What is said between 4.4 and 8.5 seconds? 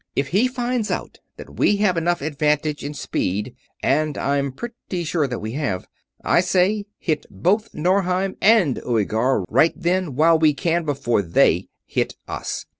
pretty sure that we have, I say hit both Norheim